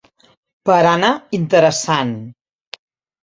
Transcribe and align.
Barana 0.69 1.11
interessant. 1.39 2.15